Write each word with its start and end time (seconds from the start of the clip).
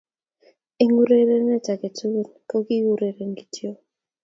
Eng 0.81 0.95
urerenet 1.01 1.65
age 1.73 1.89
tugul 1.97 2.27
kokiureren 2.49 3.31
kityo 3.37 3.71